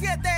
[0.00, 0.37] 7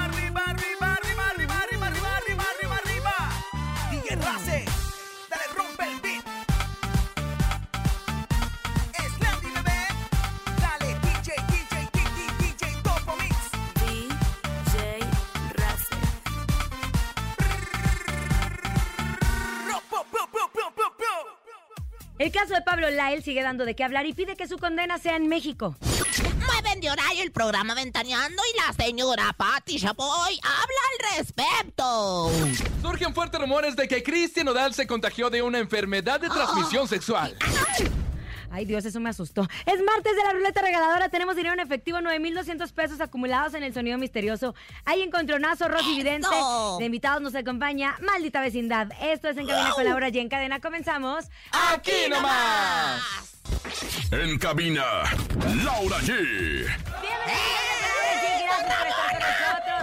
[22.71, 25.75] Pablo Lael sigue dando de qué hablar y pide que su condena sea en México.
[26.45, 32.31] Mueven de horario el programa Ventaneando y la señora Patti Chapoy habla al respecto.
[32.81, 37.35] Surgen fuertes rumores de que Cristian Odal se contagió de una enfermedad de transmisión sexual.
[38.51, 39.47] Ay, Dios, eso me asustó.
[39.65, 41.09] Es martes de la ruleta regaladora.
[41.09, 44.53] Tenemos dinero en efectivo, 9,200 pesos acumulados en el sonido misterioso.
[44.85, 46.27] Hay encontronazo, Rosy Vidente.
[46.79, 48.89] De invitados nos acompaña Maldita Vecindad.
[49.01, 50.59] Esto es En Cabina con Laura y en cadena.
[50.59, 51.25] Comenzamos.
[51.51, 53.39] ¡Aquí nomás!
[54.11, 54.83] En cabina,
[55.63, 56.67] Laura G.
[57.01, 59.00] Gracias por estar con nosotros.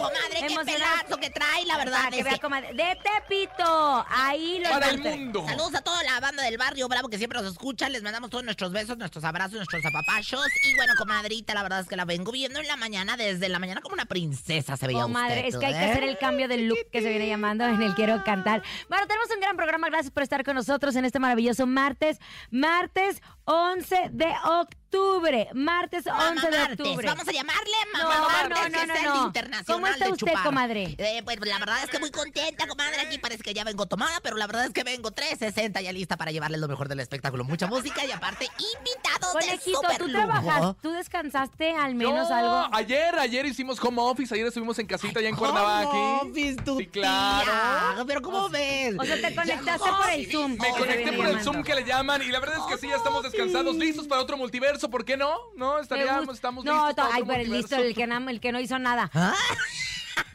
[0.08, 1.98] Comadre, qué pelazo que trae, la verdad.
[1.98, 2.74] Para que es vea, que- comadre.
[2.74, 4.04] De Tepito.
[4.08, 5.44] Ahí lo Para el mundo.
[5.46, 7.88] Saludos a toda la banda del barrio Bravo que siempre nos escucha.
[7.88, 10.46] Les mandamos todos nuestros besos, nuestros abrazos, nuestros apapachos.
[10.64, 13.58] Y bueno, comadrita, la verdad es que la vengo viendo en la mañana, desde la
[13.58, 15.48] mañana como una princesa se veía Comadre, usted.
[15.48, 15.90] es que hay que ¿eh?
[15.90, 18.62] hacer el cambio de look que se viene llamando en el Quiero Cantar.
[18.88, 19.88] Bueno, tenemos un gran programa.
[19.88, 22.18] Gracias por estar con nosotros en este maravilloso martes.
[22.50, 23.20] Martes
[23.50, 25.48] 11 de octubre.
[25.54, 26.80] Martes 11 Mamá de Martes.
[26.80, 27.06] octubre.
[27.06, 29.26] Vamos a llamarle Mamá No, Martes, no, no, es no, el no.
[29.26, 30.44] internacional ¿Cómo está de usted, chupar.
[30.44, 30.94] comadre?
[30.98, 33.00] Eh, pues la verdad es que muy contenta, comadre.
[33.00, 36.16] Aquí parece que ya vengo tomada, pero la verdad es que vengo 360 ya lista
[36.18, 37.44] para llevarles lo mejor del espectáculo.
[37.44, 42.34] Mucha música y aparte invitados de Conejito, super tú trabajas, tú descansaste al menos Yo,
[42.34, 42.68] algo.
[42.74, 45.90] Ayer, ayer hicimos home office, ayer estuvimos en casita allá en Cuernavaca.
[45.90, 47.44] ¿Cómo ves tu Sí, claro.
[47.44, 48.04] tía?
[48.06, 48.94] Pero ¿cómo ves?
[48.98, 50.52] O sea, te conectaste por el Zoom.
[50.58, 51.40] Me se conecté por el.
[51.42, 54.20] Zoom que le llaman y la verdad es que sí, ya estamos descansados, listos para
[54.22, 55.34] otro multiverso, ¿por qué no?
[55.56, 57.88] No, estaríamos, estamos no, listos to- para ay, pero el listo, multiverso.
[57.88, 59.10] el que, no, el que no hizo nada.
[59.14, 59.34] ¿Ah?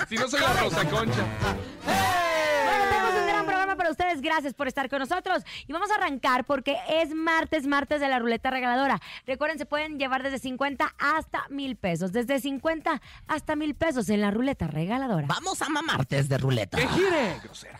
[0.07, 1.25] Si no soy la Rosa Concha.
[1.83, 4.21] Bueno, tenemos un gran programa para ustedes.
[4.21, 5.43] Gracias por estar con nosotros.
[5.67, 9.01] Y vamos a arrancar porque es martes, martes de la ruleta regaladora.
[9.27, 12.13] Recuerden, se pueden llevar desde 50 hasta mil pesos.
[12.13, 15.27] Desde 50 hasta mil pesos en la ruleta regaladora.
[15.27, 16.77] Vamos a mamartes de ruleta.
[16.77, 17.79] ¡Que gire, grosera!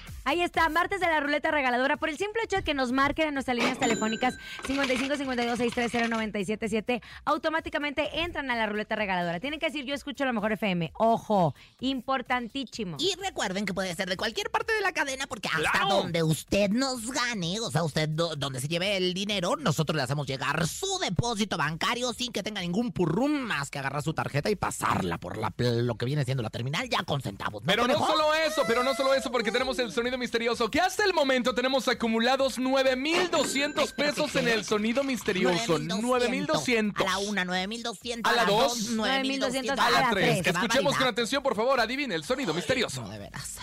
[0.23, 1.97] Ahí está, martes de la ruleta regaladora.
[1.97, 4.35] Por el simple hecho de que nos marquen en nuestras líneas telefónicas
[4.67, 9.39] 55 52 630 977, automáticamente entran a la ruleta regaladora.
[9.39, 10.91] Tienen que decir, yo escucho la mejor FM.
[10.95, 12.97] Ojo, importantísimo.
[12.99, 15.87] Y recuerden que puede ser de cualquier parte de la cadena porque hasta ¡Claro!
[15.95, 20.03] donde usted nos gane, o sea, usted do- donde se lleve el dinero, nosotros le
[20.03, 24.49] hacemos llegar su depósito bancario sin que tenga ningún purrum más que agarrar su tarjeta
[24.49, 27.63] y pasarla por la, lo que viene siendo la terminal ya con centavos.
[27.65, 31.03] Pero no solo eso, pero no solo eso, porque tenemos el sonido misterioso, que hasta
[31.05, 35.79] el momento tenemos acumulados 9,200 pesos en el sonido misterioso.
[35.79, 37.05] 9,200.
[37.05, 38.31] A la una, 9200.
[38.31, 39.77] A la dos, 9200.
[39.79, 40.41] a A la la 3.
[40.43, 40.55] tres.
[40.55, 43.01] Escuchemos con atención, por favor, adivine el sonido misterioso.
[43.01, 43.57] No, de veras.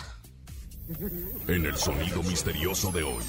[1.47, 3.23] En el sonido misterioso de hoy.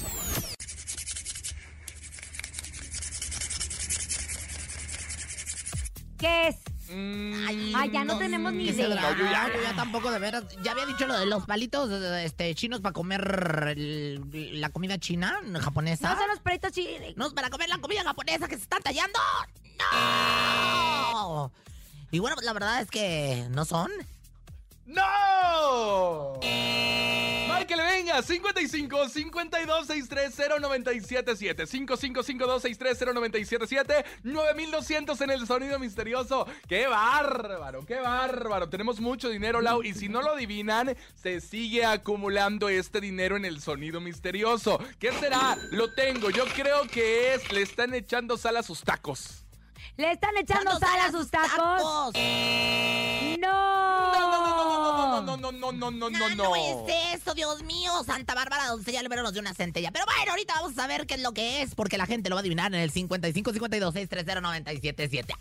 [6.18, 6.56] ¿Qué es?
[6.92, 7.44] Mm,
[7.76, 8.88] Ay, ya no tenemos ni ¿qué idea.
[8.88, 10.44] No, yo ya- yo ya tampoco, de veras.
[10.62, 15.40] Ya había dicho lo de los palitos este, chinos para comer el- la comida china,
[15.60, 16.10] japonesa.
[16.12, 19.18] No son los palitos chi- No, para comer la comida japonesa que se están tallando.
[21.12, 21.52] ¡No!
[22.10, 23.90] Y bueno, pues la verdad es que no son.
[24.90, 26.40] ¡No!
[27.46, 36.44] Márquele, venga, 55 52 630 977 5552 630 977 9200 en el sonido misterioso.
[36.68, 37.86] ¡Qué bárbaro!
[37.86, 38.68] ¡Qué bárbaro!
[38.68, 43.44] Tenemos mucho dinero, Lau, y si no lo adivinan, se sigue acumulando este dinero en
[43.44, 44.80] el sonido misterioso.
[44.98, 45.56] ¿Qué será?
[45.70, 46.30] Lo tengo.
[46.30, 49.44] Yo creo que es le están echando sal a sus tacos.
[49.96, 51.58] ¿Le están echando ¡Echando sal a sus tacos?
[51.58, 52.10] No,
[53.38, 55.20] no, ¡No!
[55.20, 56.56] no, no, no, no, no, no, No, no, no no.
[56.56, 57.90] es eso, Dios mío.
[58.04, 59.90] Santa Bárbara, doncella Libero nos dio una centella.
[59.90, 62.36] Pero bueno, ahorita vamos a ver qué es lo que es, porque la gente lo
[62.36, 65.34] va a adivinar en el 55 52 630 977.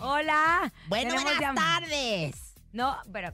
[0.00, 0.72] Hola.
[0.88, 2.36] Bueno, buenas tardes.
[2.72, 3.32] No, pero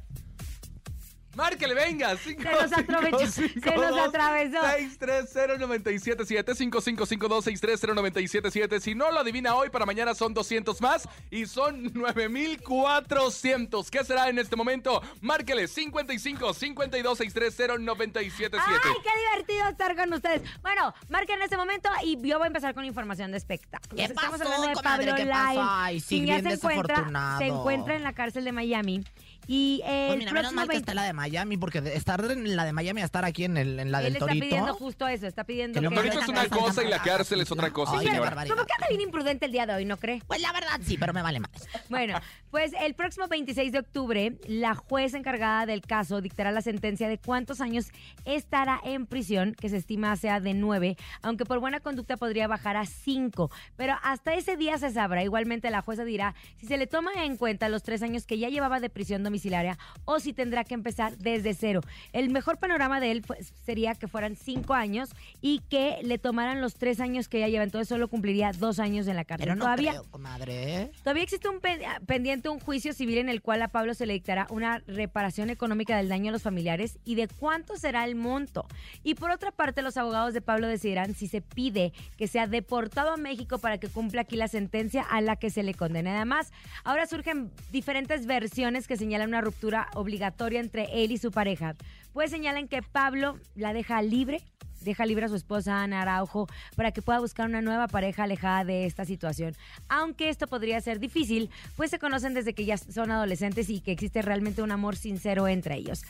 [1.37, 2.17] Márquele, venga.
[2.17, 4.61] Se nos atravesó, se nos atravesó.
[4.62, 8.81] 630-977, 5552-630-977.
[8.81, 13.91] Si no lo adivina hoy, para mañana son 200 más y son 9400.
[13.91, 15.00] ¿Qué será en este momento?
[15.21, 18.59] Márquele, 55-52-630-977.
[18.59, 20.43] ¡Ay, qué divertido estar con ustedes!
[20.62, 23.94] Bueno, marquen en este momento y yo voy a empezar con información de espectáculos.
[23.97, 25.06] ¿Qué Estamos pasó, hablando de comadre?
[25.06, 25.44] Pablo ¿Qué pasó?
[25.44, 29.05] Lai, Ay, sí, bien se encuentra, se encuentra en la cárcel de Miami.
[29.47, 32.25] Y eh, Pues el mira, menos mal que 20 está la de Miami, porque estar
[32.31, 34.45] en la de Miami a estar aquí en, el, en la él del está Torito.
[34.47, 35.95] pidiendo justo eso, está pidiendo Que que...
[35.95, 38.31] El torito es una cosa y la cárcel es otra cosa, señora.
[38.49, 40.23] ¿Cómo que anda bien imprudente el día de hoy, no cree?
[40.27, 41.51] Pues la verdad sí, pero me vale más.
[41.89, 42.21] Bueno,
[42.51, 47.19] pues el próximo 26 de octubre, la juez encargada del caso dictará la sentencia de
[47.19, 47.87] cuántos años
[48.25, 52.77] estará en prisión, que se estima sea de nueve, aunque por buena conducta podría bajar
[52.77, 53.51] a cinco.
[53.77, 55.23] Pero hasta ese día se sabrá.
[55.25, 58.49] Igualmente, la jueza dirá si se le toma en cuenta los tres años que ya
[58.49, 61.81] llevaba de prisión domiciliaria o si tendrá que empezar desde cero.
[62.12, 65.11] El mejor panorama de él pues, sería que fueran cinco años
[65.41, 67.62] y que le tomaran los tres años que ya lleva.
[67.65, 69.44] Entonces, solo cumpliría dos años en la cárcel.
[69.47, 69.91] Pero no Todavía.
[69.93, 70.91] creo, comadre.
[71.03, 74.15] Todavía existe un pen- pendiente un juicio civil en el cual a Pablo se le
[74.15, 78.67] dictará una reparación económica del daño a los familiares y de cuánto será el monto.
[79.05, 83.12] Y por otra parte, los abogados de Pablo decidirán si se pide que sea deportado
[83.12, 86.11] a México para que cumpla aquí la sentencia a la que se le condene.
[86.11, 86.53] Además,
[86.85, 91.76] ahora surgen diferentes versiones que señalan una ruptura obligatoria entre él y su pareja.
[92.12, 94.43] Pues señalan que Pablo la deja libre
[94.81, 98.64] deja libre a su esposa Ana Araujo para que pueda buscar una nueva pareja alejada
[98.64, 99.55] de esta situación.
[99.88, 103.93] Aunque esto podría ser difícil, pues se conocen desde que ya son adolescentes y que
[103.93, 106.02] existe realmente un amor sincero entre ellos.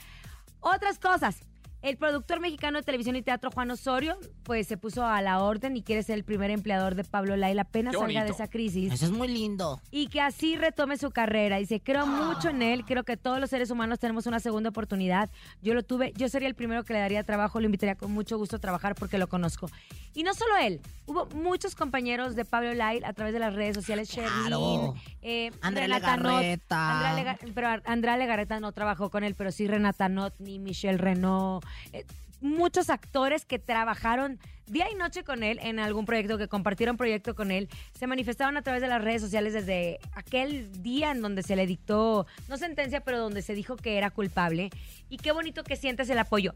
[0.61, 1.41] Otras cosas.
[1.81, 5.75] El productor mexicano de televisión y teatro Juan Osorio, pues se puso a la orden
[5.75, 9.05] y quiere ser el primer empleador de Pablo Laila apenas salga de esa crisis Eso
[9.05, 9.81] es muy lindo.
[9.89, 11.57] y que así retome su carrera.
[11.57, 15.31] Dice, creo mucho en él, creo que todos los seres humanos tenemos una segunda oportunidad.
[15.63, 18.37] Yo lo tuve, yo sería el primero que le daría trabajo, lo invitaría con mucho
[18.37, 19.67] gusto a trabajar porque lo conozco.
[20.13, 23.75] Y no solo él, hubo muchos compañeros de Pablo Lyle a través de las redes
[23.75, 24.93] sociales, Claro.
[24.93, 26.91] Sherlyn, eh, Andrea Renata Not, Legarreta.
[27.09, 30.97] Andrea Lega- pero Andrea Legarreta no trabajó con él, pero sí Renata Not, ni Michelle
[30.97, 32.05] Renault, eh,
[32.41, 37.35] muchos actores que trabajaron día y noche con él en algún proyecto, que compartieron proyecto
[37.35, 41.43] con él, se manifestaron a través de las redes sociales desde aquel día en donde
[41.43, 44.69] se le dictó, no sentencia, pero donde se dijo que era culpable.
[45.09, 46.53] Y qué bonito que sientes el apoyo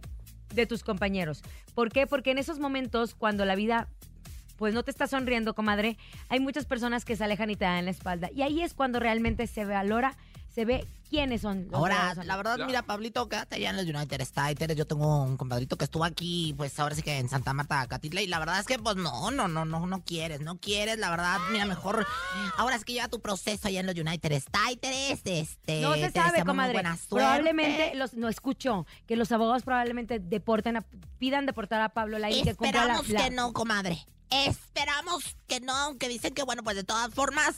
[0.54, 1.42] de tus compañeros.
[1.74, 2.08] ¿Por qué?
[2.08, 3.88] Porque en esos momentos, cuando la vida
[4.58, 5.98] pues no te está sonriendo, comadre,
[6.30, 8.30] hay muchas personas que se alejan y te dan la espalda.
[8.34, 10.16] Y ahí es cuando realmente se valora,
[10.48, 11.66] se ve quiénes son.
[11.66, 14.76] los Ahora, la verdad, mira, Pablito, quédate allá en los United States.
[14.76, 18.22] Yo tengo un compadrito que estuvo aquí, pues ahora sí que en Santa Marta, Catitla.
[18.22, 20.98] Y la verdad es que, pues no, no, no, no, no quieres, no quieres.
[21.00, 22.06] La verdad, mira, mejor.
[22.58, 25.22] Ahora es que lleva tu proceso allá en los United States.
[25.26, 26.82] Este, No se te sabe, comadre.
[27.10, 30.86] Probablemente, los, no escucho, que los abogados probablemente deporten, a-
[31.20, 34.06] pidan deportar a Pablo Lai y que la, Esperamos la- que no, comadre.
[34.30, 37.56] Esperamos que no, aunque dicen que, bueno, pues de todas formas,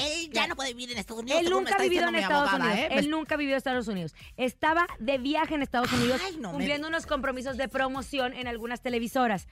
[0.00, 1.40] él ya no puede vivir en Estados Unidos.
[1.40, 2.90] Él me nunca ha vivido en Estados abogada, Unidos.
[2.90, 2.98] ¿eh?
[2.98, 4.14] Él nunca ha vivido en Estados Unidos.
[4.36, 8.46] Estaba de viaje en Estados Unidos Ay, no me cumpliendo unos compromisos de promoción en
[8.48, 9.46] algunas televisoras.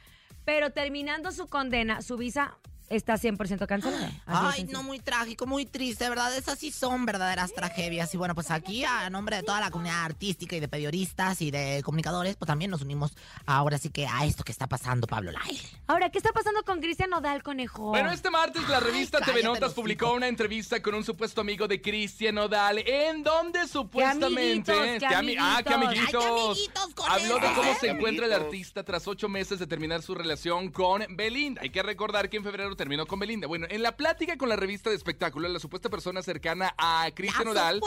[0.45, 2.57] Pero terminando su condena, su visa
[2.90, 4.11] está 100% cancelada.
[4.26, 6.37] Así Ay, no, muy trágico, muy triste, ¿verdad?
[6.37, 8.12] Esas sí son verdaderas tragedias.
[8.14, 11.50] Y bueno, pues aquí, a nombre de toda la comunidad artística y de periodistas y
[11.50, 13.12] de comunicadores, pues también nos unimos
[13.47, 15.61] ahora sí que a esto que está pasando, Pablo Lai.
[15.87, 17.90] Ahora, ¿qué está pasando con Cristian Nodal, conejo?
[17.90, 21.68] Bueno, este martes la revista Ay, TV Notas publicó una entrevista con un supuesto amigo
[21.68, 24.73] de Cristian Nodal, en donde supuestamente...
[24.73, 26.25] amiguitos, qué ami- ah, qué amiguitos.
[26.25, 26.25] amiguitos.
[26.25, 27.76] Ay, qué amiguitos con Habló de cómo ¿eh?
[27.80, 28.47] se encuentra el amiguitos.
[28.54, 31.62] artista tras ocho meses de terminar su relación con Belinda.
[31.62, 33.47] Hay que recordar que en febrero terminó con Belinda.
[33.47, 37.49] Bueno, en la plática con la revista de espectáculos, la supuesta persona cercana a Cristian
[37.49, 37.81] persona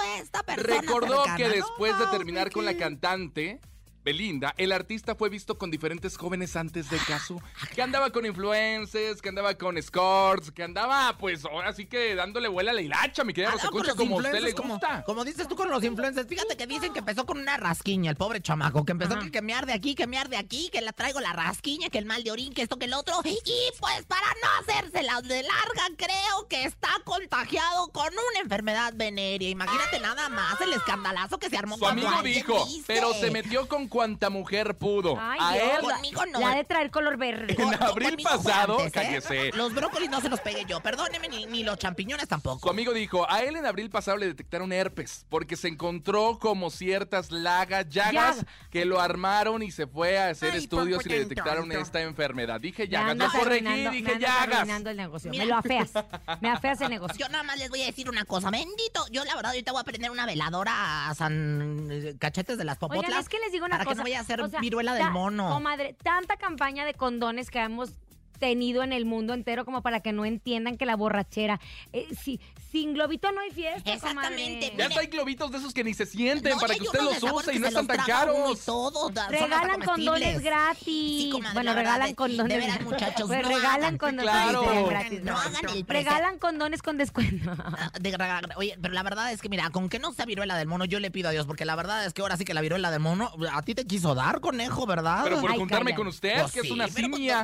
[0.58, 1.38] recordó cercana.
[1.38, 3.60] que No, después de terminar con la cantante
[4.04, 8.26] Belinda, el artista fue visto con diferentes jóvenes antes de caso, Ah, que andaba con
[8.26, 12.82] influencers, que andaba con escorts, que andaba, pues, ahora sí que dándole vuela a la
[12.82, 15.04] hilacha, mi querida Ah, Rosa con Concha, los como a usted le como- gusta.
[15.06, 16.28] Como, dices tú con los influencers.
[16.28, 19.24] Fíjate que dicen que empezó con una rasquiña, el pobre chamaco, que empezó Ajá.
[19.24, 22.00] que, que me arde aquí, que me arde aquí, que la traigo la rasquiña, que
[22.00, 23.14] el mal de orín, que esto, que el otro.
[23.26, 29.50] Y pues para no hacérselas de larga, creo que está contagiado con una enfermedad venérea.
[29.50, 32.84] Imagínate nada más el escandalazo que se armó Su cuando amigo dijo, dice.
[32.88, 35.16] pero se metió con cuanta mujer pudo.
[35.20, 36.40] Ay, a Dios, él, Conmigo no.
[36.40, 37.56] La de traer color verde.
[37.60, 38.92] En abril pasado, antes, ¿eh?
[38.92, 39.52] cállese.
[39.52, 42.70] Los brócolis no se los pegué yo, perdóneme, ni, ni los champiñones Su tampoco.
[42.70, 47.30] amigo dijo, a él en abril pasado le detectaron herpes, porque se encontró como ciertas
[47.32, 48.48] lagas, llagas, Llaga.
[48.72, 51.84] que lo armaron y se fue a hacer Ay, estudios y le detectaron tonto.
[51.84, 52.60] esta enfermedad.
[52.62, 54.70] Dije llagas, andas corregí, me dije llagas.
[54.70, 55.30] el negocio.
[55.30, 55.44] Mira.
[55.44, 55.92] Me lo afeas.
[56.40, 57.18] Me afeas el negocio.
[57.20, 59.06] Yo nada más les voy a decir una cosa, bendito.
[59.12, 62.78] Yo la verdad ahorita voy a prender una veladora a San eh, Cachetes de las
[62.78, 63.06] Popotlas.
[63.10, 63.96] Oigan, es que les digo una para cosa.
[63.96, 65.50] que no vaya a ser o sea, viruela del ta- mono.
[65.50, 67.94] Comadre, tanta campaña de condones que hemos
[68.42, 71.62] tenido en el mundo entero como para que no entiendan que la borrachera.
[71.94, 73.94] eh, si, sin globito no hay fiesta.
[73.94, 74.74] Exactamente, comadre.
[74.78, 77.22] Ya hasta hay globitos de esos que ni se sienten No, para que usted los
[77.22, 78.66] use y no están tan caros.
[78.66, 80.84] todo, da- son hasta Regalan condones gratis.
[80.86, 82.48] Sí, comadre, bueno, regalan es- condones.
[82.58, 83.98] de veras, muchachos, Pues no regalan hagan.
[83.98, 84.86] condones Claro.
[84.88, 85.24] gratis.
[85.24, 85.86] No hagan el.
[85.88, 87.52] Regalan condones con descuento.
[87.58, 88.18] Ah, de
[88.56, 91.00] Oye, pero la verdad es que mira, con que no sea viruela del mono, yo
[91.00, 93.00] le pido a Dios, porque la verdad es que ahora sí que la viruela del
[93.02, 95.22] mono a ti te quiso dar, conejo, ¿verdad?
[95.26, 95.96] Pero por Ay, juntarme calla.
[95.98, 97.44] con usted, Pues que es una pero- simia.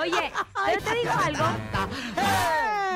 [0.00, 0.32] Oye,
[0.66, 1.44] pero te digo algo.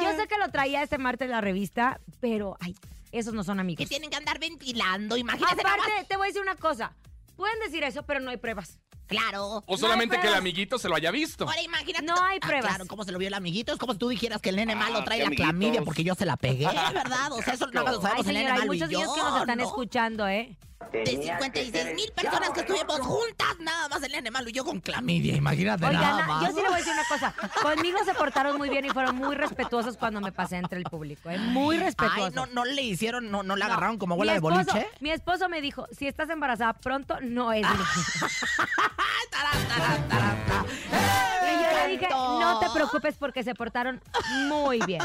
[0.02, 2.74] Yo sé que lo traía este martes la revista, pero ay,
[3.12, 3.88] esos no son Que amigos.
[3.88, 6.08] tienen que andar ventilando, imagínate nada Aparte, más.
[6.08, 6.92] te voy a decir una cosa.
[7.36, 8.78] Pueden decir eso, pero no hay pruebas.
[9.06, 9.62] Claro.
[9.66, 11.44] O solamente No, que el amiguito se lo haya visto.
[11.44, 12.04] Ahora imagínate.
[12.04, 12.66] No hay Ah, pruebas.
[12.68, 13.72] claro, ¿cómo se lo vio el amiguito?
[13.72, 15.44] Es como si tú dijeras que el nene Ah, malo trae la amiguitos.
[15.50, 17.30] clamidia porque yo se la pegué, ¿verdad?
[17.32, 19.22] O sea, eso más lo Ay, sabemos el nene hay malo muchos yo, niños que
[19.22, 19.64] nos están ¿no?
[19.64, 20.56] escuchando, ¿eh?
[20.92, 24.80] De 56 mil personas que estuvimos juntas, nada más el nene malo y yo con
[24.80, 26.42] clamidia, imagínate Oigan, nada na- más.
[26.42, 27.34] yo sí le voy a decir una cosa.
[27.62, 31.30] Conmigo se portaron muy bien y fueron muy respetuosos cuando me pasé entre el público,
[31.30, 31.38] ¿eh?
[31.38, 32.26] Muy respetuosos.
[32.28, 33.66] Ay, no, no le hicieron, no, no le No.
[33.72, 34.86] agarraron como bola de boliche.
[35.00, 37.62] Mi esposo me dijo, si estás embarazada pronto, no es
[39.30, 40.66] tarán, tarán, tarán,
[41.76, 44.00] le dije, no te preocupes porque se portaron
[44.48, 45.02] muy bien.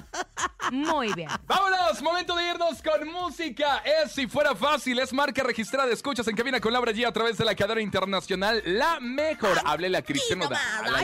[0.72, 1.30] Muy bien.
[1.48, 2.02] ¡Vámonos!
[2.02, 3.80] Momento de irnos con música.
[3.80, 7.38] Es si fuera fácil, es marca registrada escuchas en cabina con Laura G a través
[7.38, 9.60] de la cadena internacional La Mejor.
[9.66, 10.50] Háblele a Sí, Cristiano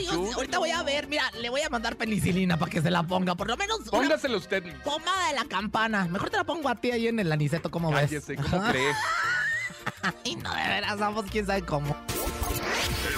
[0.01, 3.03] yo- ahorita voy a ver, mira, le voy a mandar penicilina para que se la
[3.03, 3.35] ponga.
[3.35, 4.63] Por lo menos una Póngaselo usted.
[4.83, 6.05] pomada de la campana.
[6.05, 8.01] Mejor te la pongo a ti ahí en el aniceto, ¿cómo ves?
[8.05, 8.93] Cállese, ¿cómo cree?
[10.23, 11.95] Ay, no, de veras, vamos, quién sabe cómo.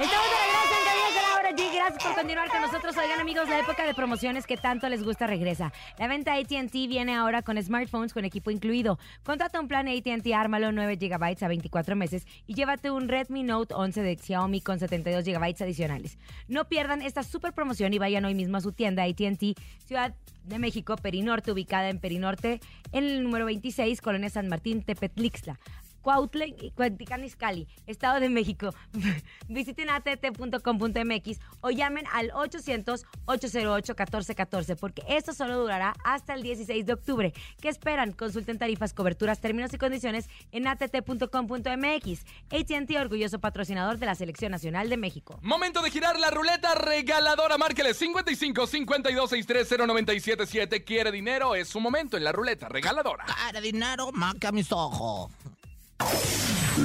[0.00, 1.74] Estamos de regreso en Cabina con Laura G.
[1.74, 2.96] Gracias por continuar con nosotros.
[2.96, 5.74] Oigan, amigos, la época de promociones que tanto les gusta regresa.
[5.98, 8.98] La venta ATT viene ahora con smartphones con equipo incluido.
[9.24, 13.74] Contrata un plan ATT Ármalo 9 GB a 24 meses y llévate un Redmi Note
[13.74, 16.16] 11 de Xiaomi con 72 GB adicionales.
[16.48, 20.14] No pierdan esta super promoción y vayan hoy mismo a su tienda ATT Ciudad
[20.44, 22.60] de México, Perinorte, ubicada en Perinorte,
[22.92, 25.58] en el número 26, Colonia San Martín, Tepetlixtla.
[26.02, 28.74] Cuautla y Cuautitlán Izcalli, Estado de México.
[29.48, 37.32] Visiten att.com.mx o llamen al 800-808-1414 porque esto solo durará hasta el 16 de octubre.
[37.60, 38.12] ¿Qué esperan?
[38.12, 42.24] Consulten tarifas, coberturas, términos y condiciones en att.com.mx.
[42.50, 45.38] AT&T, orgulloso patrocinador de la Selección Nacional de México.
[45.42, 47.58] Momento de girar la ruleta regaladora.
[47.58, 50.84] Márquele 55 52 63 0977.
[50.84, 51.54] ¿Quiere dinero?
[51.54, 53.24] Es su momento en la ruleta regaladora.
[53.26, 55.30] Cara, dinero, marca mis ojos.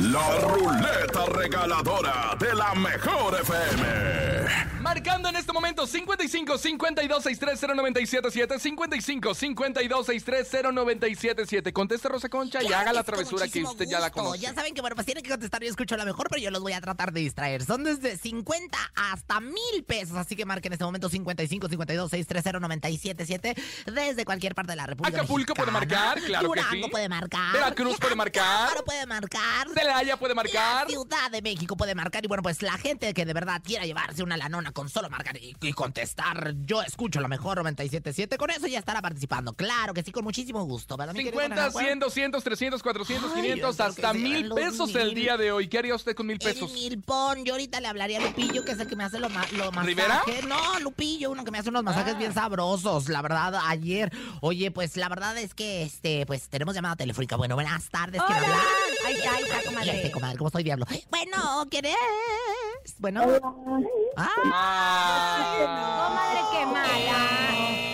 [0.01, 4.45] La ruleta regaladora de la mejor FM.
[4.81, 8.59] Marcando en este momento 55 52 63 0977.
[8.59, 11.73] 55 52 63 0977.
[11.73, 14.21] Conteste Rosa Concha y haga la travesura que usted ya la gusto.
[14.23, 14.39] conoce.
[14.41, 15.63] Ya saben que, bueno, pues tienen que contestar.
[15.63, 17.63] Yo escucho la mejor, pero yo los voy a tratar de distraer.
[17.65, 20.17] Son desde 50 hasta mil pesos.
[20.17, 23.55] Así que marquen en este momento 55 52 630 977
[23.91, 26.05] desde cualquier parte de la República Acapulco puede Mexicana.
[26.05, 26.91] marcar, claro que Durango sí.
[26.91, 27.53] puede marcar.
[27.53, 28.67] Veracruz puede marcar.
[28.69, 29.67] Claro, puede marcar.
[29.73, 30.85] Celaya puede marcar.
[30.85, 32.23] La Ciudad de México puede marcar.
[32.23, 35.37] Y bueno, pues la gente que de verdad quiera llevarse una regalanona con solo marcar
[35.37, 36.53] y, y contestar.
[36.65, 38.37] Yo escucho la mejor 977.
[38.37, 39.53] Con eso ya estará participando.
[39.53, 40.97] Claro que sí, con muchísimo gusto.
[40.97, 41.79] ¿verdad, mi querido 50, Naranjo?
[41.79, 45.67] 100, 200, 300, 400, Ay, 500, yo creo hasta mil pesos el día de hoy.
[45.67, 46.69] ¿Qué haría usted con mil pesos?
[46.71, 49.29] El milpón, yo ahorita le hablaría a Lupillo, que es el que me hace lo,
[49.29, 49.85] ma lo masajes.
[49.85, 50.21] ¿Rivera?
[50.47, 52.17] No, Lupillo, uno que me hace unos masajes Ah.
[52.17, 54.11] bien sabrosos, la verdad, ayer.
[54.41, 57.35] Oye, pues la verdad es que, este, pues tenemos llamada telefónica.
[57.35, 58.57] Bueno, buenas tardes, ¿quién habla?
[59.05, 59.95] Ahí está, ahí está, comadre.
[59.97, 60.85] este, comadre, ¿cómo soy, diablo?
[61.09, 62.95] Bueno, ¿quién es?
[62.97, 63.21] Bueno.
[64.17, 64.35] Ah,
[66.07, 67.84] Comadre, qué mala.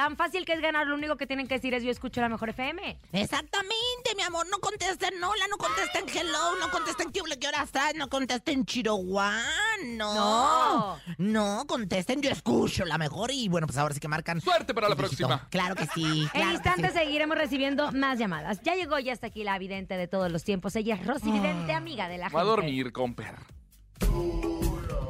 [0.00, 2.30] Tan fácil que es ganar, lo único que tienen que decir es yo escucho la
[2.30, 2.98] mejor FM.
[3.12, 4.46] Exactamente, mi amor.
[4.50, 9.98] No contesten hola, no contesten hello, no contesten qué, qué hora estás, no contesten Chiroguán,
[9.98, 10.14] no.
[10.14, 10.98] No.
[11.18, 14.40] No, contesten, yo escucho la mejor y bueno, pues ahora sí que marcan.
[14.40, 15.26] Suerte para la dígito.
[15.28, 15.48] próxima.
[15.50, 16.22] Claro que sí.
[16.22, 16.98] En claro que instantes sí.
[17.00, 18.62] seguiremos recibiendo más llamadas.
[18.62, 20.74] Ya llegó ya hasta aquí la vidente de todos los tiempos.
[20.76, 22.36] Ella es Rosy Vidente, amiga de la gente.
[22.36, 23.34] Va a dormir, comper.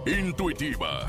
[0.05, 1.09] Intuitiva,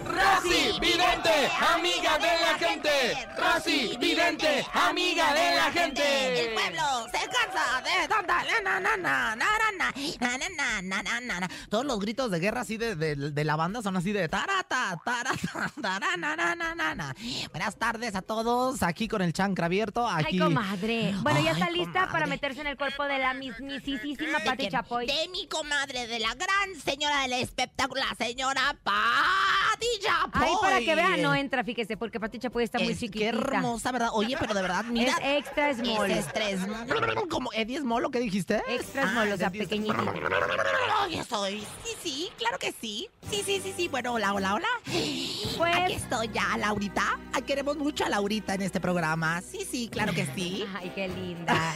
[0.11, 2.89] Rosy, vidente, amiga de la gente.
[3.37, 6.47] Rosy, vidente, amiga de la gente.
[6.47, 8.97] El pueblo se cansa de tanta na na
[10.81, 14.27] na na Todos los gritos de guerra así de, de, la banda son así de
[14.27, 17.15] tarata, tarata, tarana, na.
[17.51, 20.07] Buenas tardes a todos, aquí con el chancra abierto.
[20.07, 20.33] Aquí.
[20.33, 21.15] Ay, comadre.
[21.21, 25.07] Bueno, ya está lista para meterse en el cuerpo de la mismisísima Pati Chapoy.
[25.07, 30.41] De mi comadre, de la gran señora del espectáculo, la señora Pati Chapoy.
[30.43, 33.31] Ay, para que vean, no entra, fíjese, porque Pati Chapoy está muy Es- chiquitita.
[33.31, 34.09] Qué hermosa, ¿verdad?
[34.13, 35.13] Oye, pero de verdad, mira.
[35.21, 36.11] Es extra small.
[36.11, 36.59] Es estrés.
[37.29, 38.61] Como Eddie Small, ¿lo que dijiste?
[38.69, 40.13] Extra small, o sea, Eddie pequeñitito.
[41.05, 41.59] Oye, soy.
[41.83, 43.07] Sí, sí, claro que sí.
[43.29, 43.87] Sí, sí, sí, sí.
[43.87, 44.67] Bueno, hola, hola, hola.
[45.57, 47.19] Pues- Aquí estoy ya, Laurita.
[47.45, 49.41] Queremos mucho a Laurita en este programa.
[49.41, 50.65] Sí, sí, claro que sí.
[50.75, 51.75] Ay, qué linda.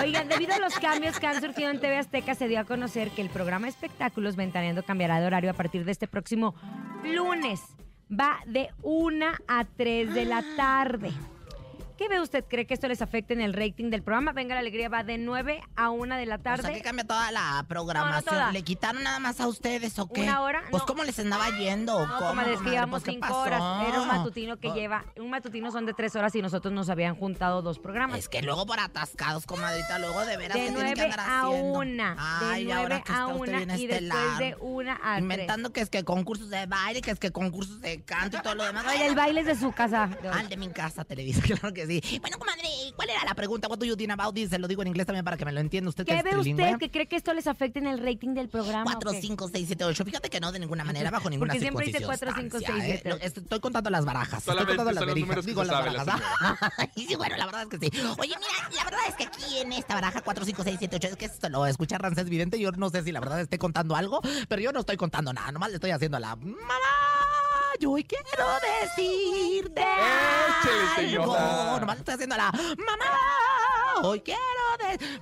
[0.00, 3.10] Oigan, debido a los cambios que han surgido en TV Azteca, se dio a conocer
[3.10, 6.54] que el programa espectáculos Ventaneando cambiará de horario a partir de este próximo
[7.04, 7.60] lunes.
[8.10, 11.12] Va de 1 a 3 de la tarde.
[11.96, 12.44] ¿Qué ve usted?
[12.48, 14.32] ¿Cree que esto les afecte en el rating del programa?
[14.32, 16.82] Venga la Alegría va de 9 a 1 de la O sea, que tarde.
[16.82, 18.24] cambia toda la programación.
[18.34, 18.50] toda.
[18.52, 20.22] ¿Le quitaron nada más a ustedes o qué?
[20.22, 20.62] ¿Una hora?
[20.70, 20.86] Pues, No.
[20.86, 22.06] ¿cómo les andaba yendo?
[22.06, 22.70] no, ¿Cómo, comadre, es que comadre?
[22.72, 23.40] llevamos Pues, ¿qué 5 pasó?
[23.40, 23.88] horas.
[23.88, 24.74] Era un matutino que Oh.
[24.74, 25.04] lleva.
[25.16, 28.18] Un matutino son de 3 horas y nosotros nos habían juntado dos programas.
[28.18, 31.20] Es que luego por atascados, comadrita, luego de veras de que tienen que 9 andar
[31.20, 31.78] a haciendo.
[31.78, 32.14] 1.
[32.18, 34.38] Ay, de ahora 9 que a está usted 1 bien y después estelar.
[34.38, 35.18] de 1 a 3.
[35.22, 38.54] Inventando que es que concursos de baile, que es que concursos de canto y todo
[38.54, 38.84] lo demás.
[38.88, 40.08] Ay, el baile es de su casa.
[40.32, 41.91] Al de mi casa, Televisa, claro que sí.
[42.20, 42.62] Bueno, comadre,
[42.96, 43.68] ¿cuál era la pregunta?
[43.68, 44.50] What do you think about this?
[44.50, 46.04] Se lo digo en inglés también para que me lo entienda usted.
[46.04, 46.64] ¿Qué es ve trilingüe.
[46.64, 48.84] usted que cree que esto les afecte en el rating del programa?
[48.92, 49.20] 4, o qué?
[49.20, 50.04] 5, 6, 7, 8.
[50.04, 52.84] Fíjate que no, de ninguna manera, bajo ninguna Porque siempre dice circunstancia, 4, 5, 6,
[52.84, 53.00] ¿eh?
[53.02, 53.08] 7.
[53.08, 54.38] Lo- Estoy contando las barajas.
[54.46, 55.44] Estoy contando las verijas.
[55.46, 56.22] Digo las la barajas.
[56.40, 56.70] ¿ah?
[56.96, 57.98] Y sí, bueno, la verdad es que sí.
[58.18, 61.08] Oye, mira, la verdad es que aquí en esta baraja 4, 5, 6, 7, 8,
[61.08, 62.58] es que esto lo escucha Rancés Vidente.
[62.58, 65.52] Yo no sé si la verdad esté contando algo, pero yo no estoy contando nada.
[65.52, 66.52] Nomás le estoy haciendo la mamá.
[67.82, 68.46] Yo hoy quiero
[68.94, 71.64] decirte Échele, señora.
[71.64, 71.80] algo.
[71.80, 74.08] Nomás estoy haciendo la mamá.
[74.08, 74.61] Hoy quiero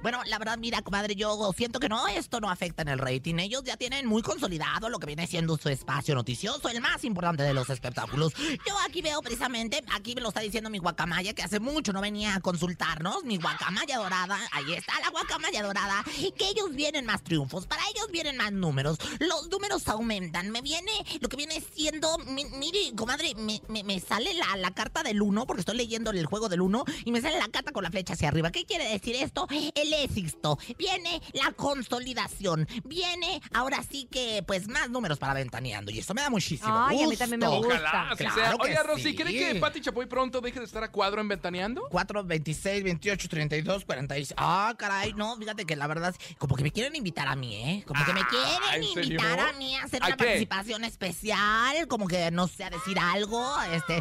[0.03, 3.37] Bueno, la verdad, mira, comadre, yo siento que no, esto no afecta en el rating.
[3.39, 7.43] Ellos ya tienen muy consolidado lo que viene siendo su espacio noticioso, el más importante
[7.43, 8.33] de los espectáculos.
[8.37, 12.01] Yo aquí veo precisamente, aquí me lo está diciendo mi guacamaya, que hace mucho no
[12.01, 16.05] venía a consultarnos, mi guacamaya dorada, ahí está la guacamaya dorada,
[16.37, 20.91] que ellos vienen más triunfos, para ellos vienen más números, los números aumentan, me viene
[21.21, 25.21] lo que viene siendo, mi- mire, comadre, me, me- me sale la, la carta del
[25.23, 27.91] 1, porque estoy leyendo el juego del 1, y me sale la carta con la
[27.91, 28.51] flecha hacia arriba.
[28.51, 29.47] ¿Qué quiere decir esto?
[29.75, 35.99] El éxito, viene la consolidación, viene ahora sí que, pues, más números para ventaneando, y
[35.99, 37.69] eso me da muchísimo Ay, a mí también me gusto.
[37.69, 37.81] gusta.
[37.91, 38.51] Ojalá, así Claro sea.
[38.57, 39.15] que Oiga, Rosy, sí.
[39.15, 41.83] ¿cree que Pati Chapoy pronto deje de estar a cuadro en Ventaneando?
[41.91, 44.35] 4, 26, 28, 32, 46.
[44.37, 47.85] Ah, caray, no, fíjate que la verdad, como que me quieren invitar a mí, ¿eh?
[47.87, 50.25] Como que me Ah, quieren invitar a mí a hacer ¿A una qué?
[50.25, 53.55] participación especial, como que no sé, a decir algo.
[53.73, 54.01] Este,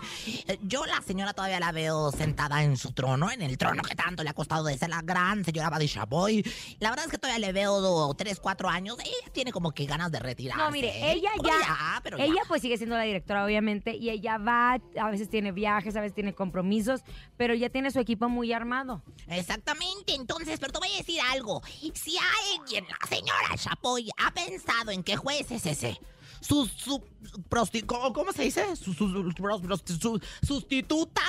[0.61, 4.23] yo la señora todavía la veo sentada en su trono, en el trono que tanto
[4.23, 6.43] le ha costado de ser la gran señora Badi Chapoy.
[6.79, 8.97] La verdad es que todavía le veo 3, 4 años.
[8.99, 10.63] Ella tiene como que ganas de retirarse.
[10.63, 14.79] No, mire, ella ya, pero ella pues sigue siendo la directora, obviamente, y ella va,
[14.99, 17.01] a veces tiene viajes, a veces tiene compromisos,
[17.37, 19.03] pero ya tiene su equipo muy armado.
[19.27, 21.61] Exactamente, entonces, pero te voy a decir algo.
[21.93, 22.15] Si
[22.57, 25.99] alguien, la señora Chapoy, ha pensado en qué juez es ese,
[26.41, 27.03] su, su
[27.49, 28.75] prosti- ¿cómo, cómo se dice?
[28.75, 31.21] Su, su- sustituta.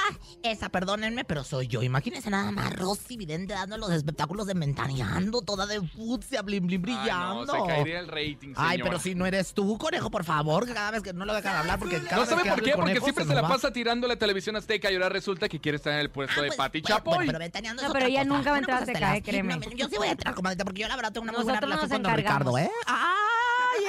[0.43, 1.83] Esa, perdónenme, pero soy yo.
[1.83, 6.81] Imagínense nada más Rosy Vidente dando los espectáculos de Mentaneando, toda de fucsia, blin, blin,
[6.87, 7.53] Ay, no, brillando.
[7.53, 8.91] se caería el rating, Ay, señora.
[8.91, 11.57] pero si no eres tú, conejo, por favor, que cada vez que no lo dejan
[11.57, 14.07] hablar porque cada No vez sabe que por qué, porque siempre se la pasa tirando
[14.09, 16.57] la televisión azteca y ahora resulta que quiere estar en el puesto Ah, de pues,
[16.57, 17.15] Pati Chapoy.
[17.17, 19.59] bueno, pero ventaneando es No, pero ella nunca va a Una entrar a Azteca, créeme.
[19.77, 22.03] Yo sí voy a entrar, comadre, porque yo la verdad tengo una muy buena relación
[22.03, 22.59] con Ricardo.
[22.59, 22.71] ¿eh?
[22.87, 23.07] Ay,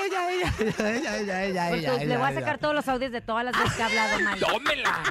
[0.05, 3.45] ella, ella, ella, ella, ella, ella, le voy a sacar todos los audios de todas
[3.45, 4.39] las veces que ha hablado mal.
[4.39, 5.03] ¡Tómela!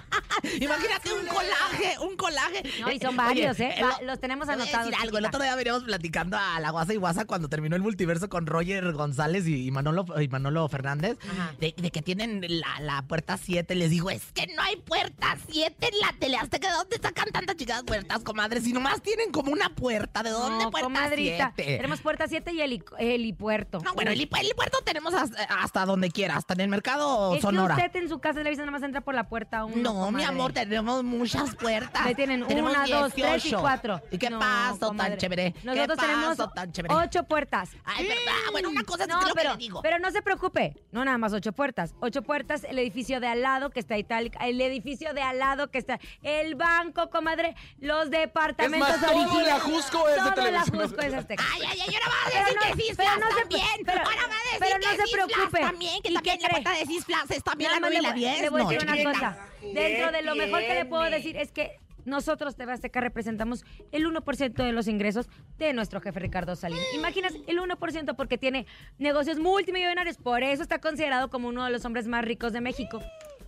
[0.60, 2.62] Imagínate un colaje, un colaje.
[2.80, 3.84] No, y son varios, oye, ¿eh?
[4.00, 6.60] el- los tenemos te voy a anotados, decir algo, el otro día veníamos platicando a
[6.60, 10.28] la Guasa y Guasa cuando terminó el multiverso con Roger González y, y Manolo, y
[10.28, 11.54] Manolo Fernández, Ajá.
[11.60, 13.74] de, de que tienen la, la puerta 7.
[13.74, 16.36] Les digo, es que no hay puerta 7 en la tele.
[16.36, 18.60] ¿Hasta que de dónde sacan tantas chicas puertas, comadre?
[18.60, 21.52] Si nomás tienen como una puerta, ¿de dónde No, puerta comadrita.
[21.56, 21.76] 7?
[21.76, 23.80] Tenemos puerta 7 y heli- helipuerto.
[23.84, 27.34] No, bueno, el, hip- el puerto tenemos hasta, hasta donde quiera, hasta en el mercado
[27.34, 27.76] es Sonora.
[27.76, 30.10] que usted en su casa de televisión nada más entra por la puerta uno, No,
[30.10, 32.04] mi amor, tenemos muchas puertas.
[32.04, 33.60] Ahí tienen Tenemos una, dos, tres y 18.
[33.60, 34.00] cuatro.
[34.10, 35.10] ¿Y qué No, pasó comadre.
[35.10, 35.54] tan chévere?
[35.62, 36.94] Nosotros ¿Qué tenemos pasó tan chévere?
[36.94, 37.70] ocho puertas.
[37.84, 38.32] Ay, verdad.
[38.52, 39.82] Bueno, una cosa es No, que lo pero, que le digo.
[39.82, 41.94] pero no se preocupe, no nada más ocho puertas.
[42.00, 45.70] Ocho puertas, el edificio de al lado que está itálica, el edificio de al lado
[45.70, 50.28] que está, el banco, comadre, los departamentos Es más, todo el Ajusco es de Todo
[50.28, 50.80] el televisión.
[50.80, 51.44] Ajusco es Azteca.
[51.52, 53.66] Ay, ay, ay, ahora va a Pero decir no- que Cisflas pero no se- también.
[53.86, 55.60] pero- ahora va a decir pero no se preocupe.
[55.60, 58.02] también, que ¿Y también la puerta de Cisflas es también Nada la más 9 y
[58.02, 58.40] la voy- 10.
[58.42, 59.12] Le voy a no, decir una chiquita.
[59.12, 59.38] cosa.
[59.74, 64.06] Dentro de lo mejor que le puedo decir es que nosotros, TV Azteca, representamos el
[64.06, 65.28] 1% de los ingresos
[65.58, 66.82] de nuestro jefe Ricardo Salinas.
[66.94, 68.66] Imagínate, el 1% porque tiene
[68.98, 70.16] negocios multimillonarios.
[70.16, 73.02] Por eso está considerado como uno de los hombres más ricos de México.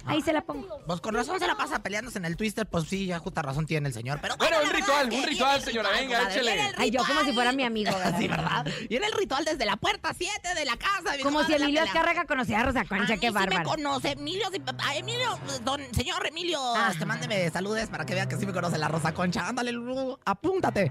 [0.07, 0.81] Ahí se la pongo.
[0.87, 3.67] Pues con razón se la pasa peleándose en el Twister, pues sí, ya justa razón
[3.67, 4.19] tiene el señor.
[4.21, 6.73] Pero Bueno, un ritual, un ritual, señora, ritual, venga, échele.
[6.77, 8.19] Ay, yo como si fuera mi amigo, ¿verdad?
[8.19, 8.67] Sí, ¿verdad?
[8.89, 11.17] Viene el ritual desde la puerta 7 de la casa.
[11.23, 11.83] Como si Emilio.
[11.83, 13.69] Azcárraga conocía a Rosa Concha, a mí qué sí me bárbaro.
[13.71, 14.13] conoce.
[14.13, 16.61] Emilio, sí, a Emilio, don señor Emilio,
[16.91, 19.49] este, mándeme saludes para que vea que sí me conoce la Rosa Concha.
[19.49, 20.91] Ándale, Lulu, apúntate.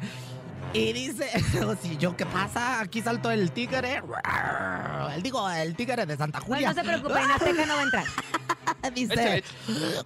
[0.74, 1.30] Y dice,
[1.82, 2.80] si yo, ¿qué pasa?
[2.82, 4.02] Aquí saltó el tigre.
[5.14, 6.70] El, digo, el tigre de Santa Bueno, Julia.
[6.70, 8.06] no se preocupe, en Azteca no va a entrar.
[8.96, 9.44] Dice,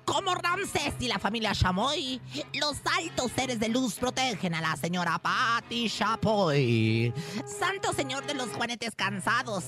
[0.04, 2.19] como Ramsés y la familia Chamoy,
[2.60, 7.13] los altos seres de luz protegen a la señora Patty Chapoy.
[7.45, 9.63] Santo señor de los juanetes cansados,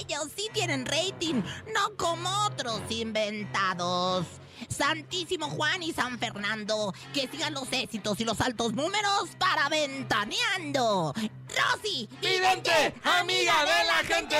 [0.00, 1.42] ellos sí tienen rating,
[1.74, 4.24] no como otros inventados.
[4.68, 11.12] Santísimo Juan y San Fernando, que sigan los éxitos y los altos números para Ventaneando.
[11.48, 14.36] Rosy, Vidente, amiga de la gente.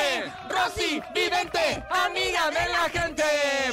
[0.51, 3.23] Rosy, vidente, amiga de la gente.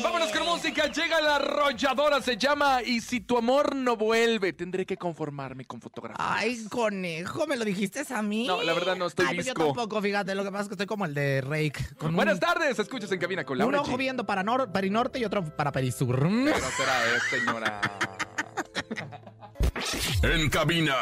[0.01, 0.87] Vámonos con música.
[0.89, 2.21] Llega la arrolladora.
[2.21, 6.25] Se llama Y si tu amor no vuelve, tendré que conformarme con fotografías.
[6.31, 8.47] Ay, conejo, ¿me lo dijiste a mí?
[8.47, 10.73] No, la verdad no, estoy Ay, pues yo tampoco, fíjate, lo que pasa es que
[10.75, 11.95] estoy como el de Rake.
[11.97, 12.79] Con un- Buenas tardes.
[12.79, 13.97] Escuchas en cabina con Un Laura ojo G.
[13.97, 16.25] viendo para nor perinorte y otro para perisur.
[16.43, 17.81] Pero será es, señora.
[20.23, 20.95] En cabina,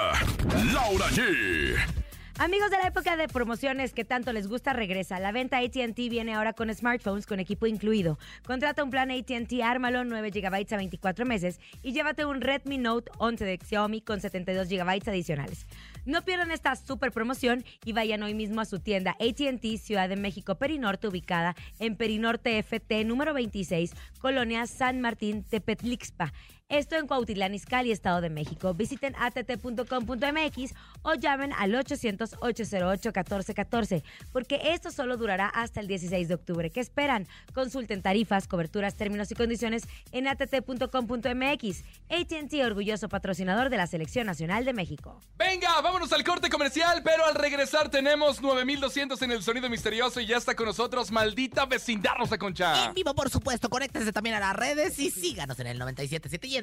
[0.72, 2.03] Laura G.
[2.39, 5.19] Amigos de la época de promociones que tanto les gusta, regresa.
[5.19, 8.17] La venta ATT viene ahora con smartphones con equipo incluido.
[8.43, 13.12] Contrata un plan ATT, ármalo 9 GB a 24 meses y llévate un Redmi Note
[13.19, 15.67] 11 de Xiaomi con 72 GB adicionales.
[16.06, 20.15] No pierdan esta super promoción y vayan hoy mismo a su tienda ATT Ciudad de
[20.15, 26.34] México Perinorte ubicada en Perinorte FT número 26, Colonia San Martín Tepetlixpa.
[26.74, 28.74] Esto en Cuautitlán Izcalli, Estado de México.
[28.74, 36.72] Visiten att.com.mx o llamen al 800-808-1414, porque esto solo durará hasta el 16 de octubre.
[36.72, 37.28] ¿Qué esperan?
[37.54, 41.84] Consulten tarifas, coberturas, términos y condiciones en att.com.mx.
[42.10, 45.22] ATT, orgulloso patrocinador de la Selección Nacional de México.
[45.38, 50.26] Venga, vámonos al corte comercial, pero al regresar tenemos 9200 en el sonido misterioso y
[50.26, 52.86] ya está con nosotros maldita vecindad Rosa Concha.
[52.86, 56.62] En vivo, por supuesto, conéctense también a las redes y síganos en el 97.7 y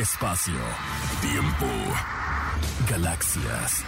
[0.00, 0.54] Espacio,
[1.20, 1.66] tiempo,
[2.88, 3.84] galaxias.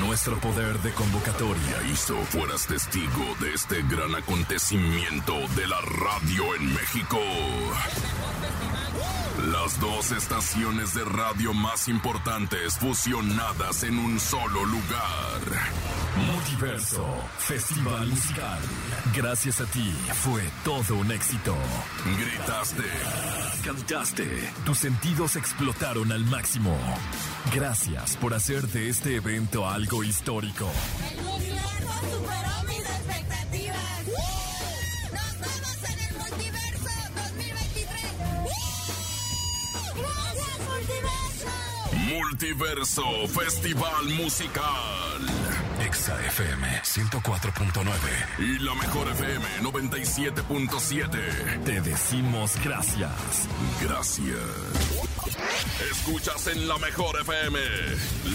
[0.00, 6.74] Nuestro poder de convocatoria hizo fueras testigo de este gran acontecimiento de la radio en
[6.74, 7.20] México.
[9.46, 15.40] Las dos estaciones de radio más importantes fusionadas en un solo lugar.
[16.26, 17.06] Multiverso,
[17.38, 18.58] Festival Musical.
[19.14, 21.54] Gracias a ti fue todo un éxito.
[22.18, 22.82] Gritaste,
[23.64, 26.76] cantaste, tus sentidos explotaron al máximo.
[27.54, 30.68] Gracias por hacer de este evento algo histórico.
[31.12, 33.47] El superó mis expectativas.
[42.08, 43.04] Multiverso.
[43.28, 45.20] Festival Musical.
[45.84, 47.84] Exa FM 104.9
[48.38, 51.64] y la mejor FM 97.7.
[51.64, 53.48] Te decimos gracias.
[53.82, 54.38] Gracias.
[55.90, 57.58] Escuchas en la mejor FM.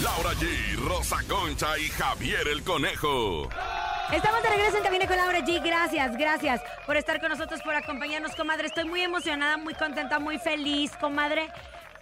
[0.02, 3.48] Laura G, Rosa Concha y Javier el Conejo.
[4.12, 5.62] Estamos de regreso en Cabina con Laura G.
[5.62, 8.68] Gracias, gracias por estar con nosotros, por acompañarnos, comadre.
[8.68, 11.48] Estoy muy emocionada, muy contenta, muy feliz, comadre,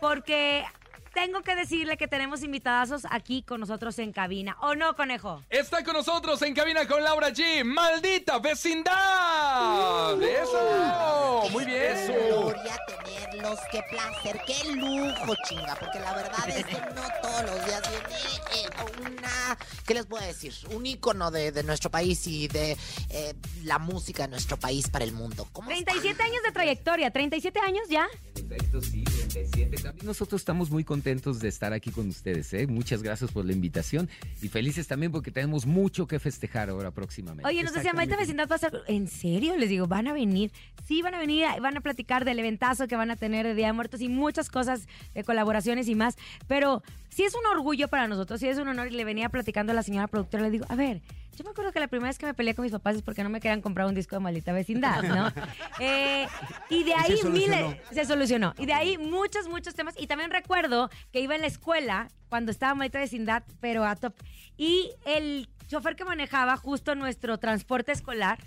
[0.00, 0.64] porque
[1.12, 4.56] tengo que decirle que tenemos invitadazos aquí con nosotros en cabina.
[4.60, 5.42] ¿O no, conejo?
[5.50, 7.64] Está con nosotros en cabina con Laura G.
[7.64, 10.20] ¡Maldita vecindad!
[10.22, 11.48] ¡Eso!
[11.52, 11.82] Muy bien.
[12.06, 17.42] Qué gloria tenerlos, qué placer, qué lujo, chinga, porque la verdad es que no todos
[17.44, 20.54] los días viene eh, una, ¿qué les puedo decir?
[20.70, 22.76] Un ícono de, de nuestro país y de
[23.10, 25.46] eh, la música de nuestro país para el mundo.
[25.52, 28.08] ¿Cómo 37 años de trayectoria, 37 años ya.
[28.34, 29.76] Sí, 37.
[29.82, 32.52] También nosotros estamos muy contentos de estar aquí con ustedes.
[32.54, 32.66] ¿eh?
[32.66, 34.08] Muchas gracias por la invitación
[34.40, 37.48] y felices también porque tenemos mucho que festejar ahora próximamente.
[37.48, 38.72] Oye, nos decía, Maite Vecindad va a ser...
[38.86, 39.56] ¿En serio?
[39.56, 40.52] Les digo, van a venir.
[40.86, 43.66] Sí, van a venir, van a platicar del eventazo que van a tener de Día
[43.66, 46.16] de Muertos y muchas cosas de colaboraciones y más.
[46.46, 48.86] Pero sí es un orgullo para nosotros, sí es un honor.
[48.86, 51.02] Y le venía platicando a la señora productora, le digo, a ver,
[51.36, 53.22] yo me acuerdo que la primera vez que me peleé con mis papás es porque
[53.22, 55.32] no me querían comprar un disco de maldita vecindad, ¿no?
[55.80, 56.26] Eh,
[56.68, 57.68] y de ahí se solucionó.
[57.68, 58.54] miles, se solucionó.
[58.58, 59.94] Y de ahí muchos, muchos temas.
[59.98, 64.14] Y también recuerdo que iba en la escuela cuando estaba maldita vecindad, pero a top.
[64.56, 68.38] Y el chofer que manejaba justo nuestro transporte escolar.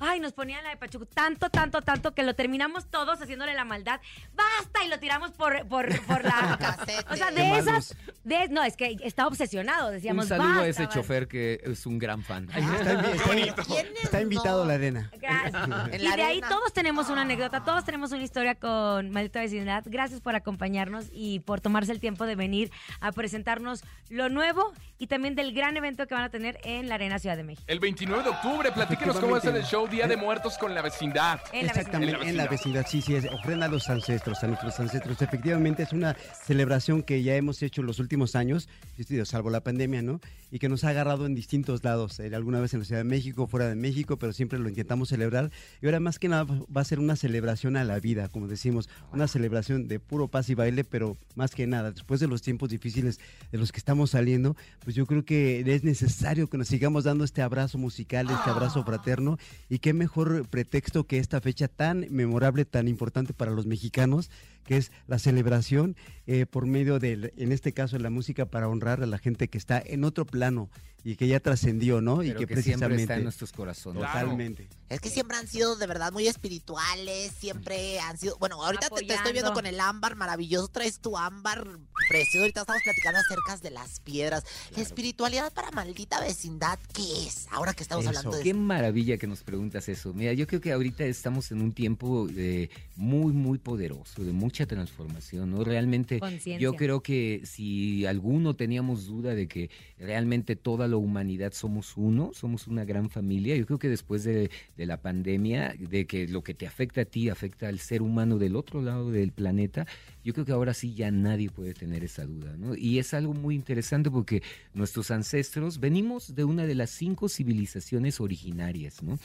[0.00, 3.64] Ay, nos ponían la de Pachuco tanto, tanto, tanto que lo terminamos todos haciéndole la
[3.64, 4.00] maldad.
[4.34, 4.84] ¡Basta!
[4.84, 6.58] Y lo tiramos por, por, por la.
[7.10, 7.96] o sea, de Qué esas.
[8.24, 9.90] De, no, es que estaba obsesionado.
[9.90, 11.00] Decíamos, Un saludo a "Basta, ese basta".
[11.00, 12.44] chofer que es un gran fan.
[12.54, 14.64] Está, invi- está invi- ¿Quiénes está invitado no?
[14.64, 15.10] a la arena.
[15.20, 15.54] Gracias.
[15.98, 19.82] Y de ahí todos tenemos una anécdota, todos tenemos una historia con Maldita Vecindad.
[19.86, 25.06] Gracias por acompañarnos y por tomarse el tiempo de venir a presentarnos lo nuevo y
[25.08, 27.64] también del gran evento que van a tener en la Arena Ciudad de México.
[27.66, 30.74] El 29 de octubre, platíquenos cómo va a ser el show Día de Muertos con
[30.74, 31.40] la vecindad.
[31.52, 32.30] En la Exactamente, vecindad.
[32.30, 35.20] en la vecindad, sí, sí, es ofrenda a los ancestros, a nuestros ancestros.
[35.22, 40.02] Efectivamente, es una celebración que ya hemos hecho los últimos años, digo, salvo la pandemia,
[40.02, 40.20] ¿no?
[40.50, 43.08] Y que nos ha agarrado en distintos lados, eh, alguna vez en la Ciudad de
[43.08, 45.50] México, fuera de México, pero siempre lo intentamos celebrar.
[45.80, 48.88] Y ahora más que nada va a ser una celebración a la vida, como decimos,
[49.12, 52.68] una celebración de puro paz y baile, pero más que nada, después de los tiempos
[52.70, 53.20] difíciles
[53.52, 57.24] de los que estamos saliendo, pues yo creo que es necesario que nos sigamos dando
[57.24, 62.64] este abrazo musical, este abrazo fraterno, y qué mejor pretexto que esta fecha tan memorable,
[62.64, 64.30] tan importante para los mexicanos,
[64.68, 69.02] que es la celebración eh, por medio de, en este caso, la música para honrar
[69.02, 70.68] a la gente que está en otro plano
[71.02, 72.22] y que ya trascendió, ¿no?
[72.22, 73.02] y que, que siempre precisamente...
[73.04, 74.02] está en nuestros corazones.
[74.02, 74.68] Totalmente.
[74.90, 78.36] Es que siempre han sido de verdad muy espirituales, siempre han sido...
[78.38, 81.66] Bueno, ahorita te, te estoy viendo con el ámbar maravilloso, traes tu ámbar
[82.10, 84.44] precioso, ahorita estamos platicando acerca de las piedras.
[84.76, 87.46] La espiritualidad para maldita vecindad, ¿qué es?
[87.52, 88.10] Ahora que estamos Eso.
[88.10, 90.12] hablando de Qué maravilla que nos preguntas eso.
[90.12, 94.66] Mira, yo creo que ahorita estamos en un tiempo eh, muy, muy poderoso, de mucha
[94.66, 95.62] transformación, ¿no?
[95.62, 96.20] Realmente
[96.58, 102.32] yo creo que si alguno teníamos duda de que realmente toda la humanidad somos uno,
[102.34, 106.42] somos una gran familia, yo creo que después de, de la pandemia, de que lo
[106.42, 109.86] que te afecta a ti afecta al ser humano del otro lado del planeta,
[110.28, 112.76] yo creo que ahora sí ya nadie puede tener esa duda, ¿no?
[112.76, 114.42] Y es algo muy interesante porque
[114.74, 119.18] nuestros ancestros venimos de una de las cinco civilizaciones originarias, ¿no?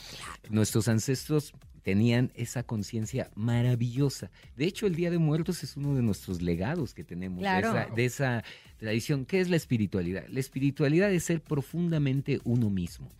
[0.48, 4.30] Nuestros ancestros tenían esa conciencia maravillosa.
[4.56, 7.74] De hecho, el Día de Muertos es uno de nuestros legados que tenemos Claro.
[7.74, 8.44] de, esa, de esa
[8.78, 9.26] tradición.
[9.26, 10.24] ¿Qué es la espiritualidad?
[10.28, 13.10] La espiritualidad es ser profundamente uno mismo.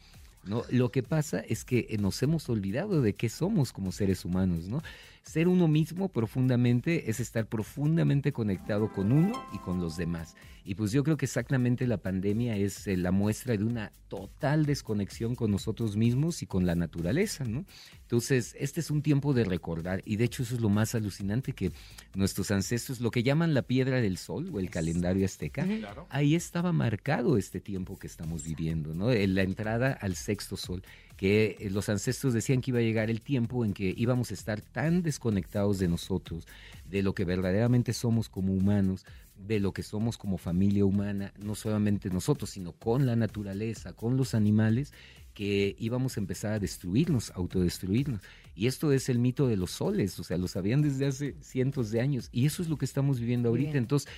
[0.46, 0.62] ¿no?
[0.70, 4.82] Lo que pasa es que nos hemos olvidado de qué somos como seres humanos, ¿no?
[5.24, 10.36] Ser uno mismo profundamente es estar profundamente conectado con uno y con los demás.
[10.66, 14.66] Y pues yo creo que exactamente la pandemia es eh, la muestra de una total
[14.66, 17.64] desconexión con nosotros mismos y con la naturaleza, ¿no?
[18.02, 21.52] Entonces, este es un tiempo de recordar y de hecho eso es lo más alucinante
[21.52, 21.72] que
[22.14, 25.66] nuestros ancestros, lo que llaman la piedra del sol o el calendario azteca,
[26.10, 29.10] ahí estaba marcado este tiempo que estamos viviendo, ¿no?
[29.10, 30.82] En la entrada al sexto sol.
[31.16, 34.34] Que eh, los ancestros decían que iba a llegar el tiempo en que íbamos a
[34.34, 36.46] estar tan desconectados de nosotros,
[36.88, 39.04] de lo que verdaderamente somos como humanos,
[39.36, 44.16] de lo que somos como familia humana, no solamente nosotros, sino con la naturaleza, con
[44.16, 44.92] los animales,
[45.34, 48.20] que íbamos a empezar a destruirnos, autodestruirnos.
[48.54, 51.90] Y esto es el mito de los soles, o sea, lo sabían desde hace cientos
[51.90, 52.28] de años.
[52.30, 53.72] Y eso es lo que estamos viviendo ahorita.
[53.72, 53.82] bien.
[53.82, 54.08] Entonces,